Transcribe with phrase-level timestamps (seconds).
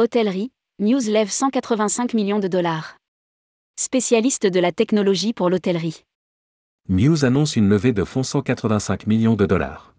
[0.00, 2.96] Hôtellerie, Muse lève 185 millions de dollars.
[3.78, 6.04] Spécialiste de la technologie pour l'hôtellerie.
[6.88, 9.94] Muse annonce une levée de fonds 185 millions de dollars.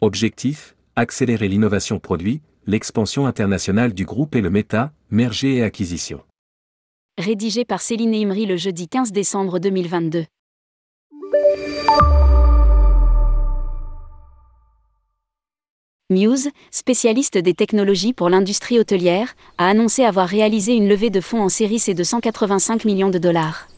[0.00, 6.20] Objectif accélérer l'innovation produit, l'expansion internationale du groupe et le méta, merger et acquisition.
[7.16, 10.24] Rédigé par Céline Imri le jeudi 15 décembre 2022.
[16.10, 21.40] Muse, spécialiste des technologies pour l'industrie hôtelière, a annoncé avoir réalisé une levée de fonds
[21.40, 23.68] en série C de 185 millions de dollars.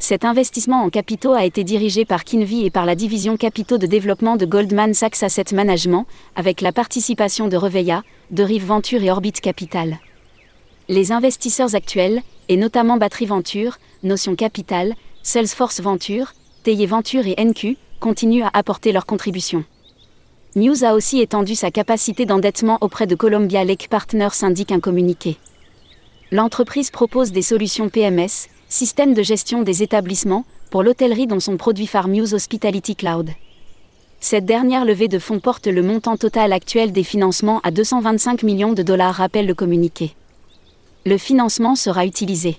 [0.00, 3.86] Cet investissement en capitaux a été dirigé par Kinvi et par la division capitaux de
[3.86, 8.02] développement de Goldman Sachs Asset Management, avec la participation de Reveilla,
[8.32, 10.00] de Rive Venture et Orbit Capital.
[10.88, 16.32] Les investisseurs actuels, et notamment Battery Venture, Notion Capital, Salesforce Venture,
[16.64, 19.64] Teye Venture et NQ, continuent à apporter leur contribution.
[20.56, 25.36] News a aussi étendu sa capacité d'endettement auprès de Columbia Lake Partners, indique un communiqué.
[26.30, 31.88] L'entreprise propose des solutions PMS, système de gestion des établissements, pour l'hôtellerie dont son produit
[31.88, 33.30] phare Muse Hospitality Cloud.
[34.20, 38.74] Cette dernière levée de fonds porte le montant total actuel des financements à 225 millions
[38.74, 40.14] de dollars, rappelle le communiqué.
[41.04, 42.58] Le financement sera utilisé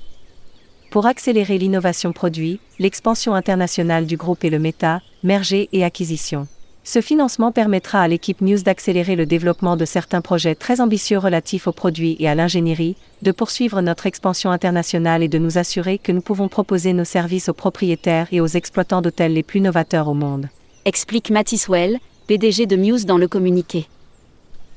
[0.91, 6.47] pour accélérer l'innovation produit, l'expansion internationale du groupe et le méta, merger et acquisition.
[6.88, 11.66] Ce financement permettra à l'équipe News d'accélérer le développement de certains projets très ambitieux relatifs
[11.66, 16.11] aux produits et à l'ingénierie, de poursuivre notre expansion internationale et de nous assurer que
[16.11, 20.13] nous pouvons proposer nos services aux propriétaires et aux exploitants d'hôtels les plus novateurs au
[20.13, 20.47] monde.
[20.86, 21.97] Explique Mathis Well,
[22.28, 23.88] PDG de Muse dans le communiqué.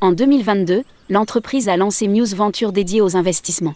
[0.01, 3.75] En 2022, l'entreprise a lancé Muse Venture dédiée aux investissements.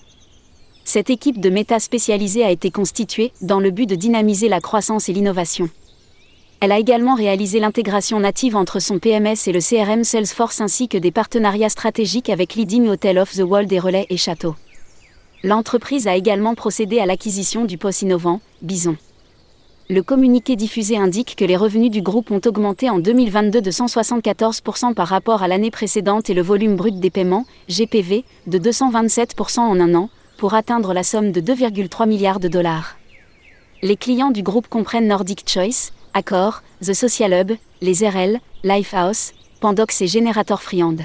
[0.87, 5.11] Cette équipe de méta spécialisée a été constituée dans le but de dynamiser la croissance
[5.11, 5.69] et l'innovation.
[6.63, 10.97] Elle a également réalisé l'intégration native entre son PMS et le CRM Salesforce ainsi que
[10.97, 14.55] des partenariats stratégiques avec Leading Hotel of the World et Relais et Château.
[15.43, 18.95] L'entreprise a également procédé à l'acquisition du poste innovant, Bison.
[19.91, 24.95] Le communiqué diffusé indique que les revenus du groupe ont augmenté en 2022 de 174%
[24.95, 29.81] par rapport à l'année précédente et le volume brut des paiements, GPV, de 227% en
[29.81, 32.99] un an, pour atteindre la somme de 2,3 milliards de dollars.
[33.83, 40.03] Les clients du groupe comprennent Nordic Choice, Accor, The Social Hub, les RL, Lifehouse, Pandox
[40.03, 40.97] et Générateur Friand.